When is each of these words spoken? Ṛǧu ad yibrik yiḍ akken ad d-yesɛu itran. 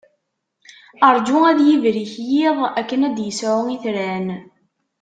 Ṛǧu 1.15 1.37
ad 1.49 1.59
yibrik 1.67 2.13
yiḍ 2.29 2.57
akken 2.79 3.05
ad 3.07 3.13
d-yesɛu 3.15 3.59
itran. 3.75 4.27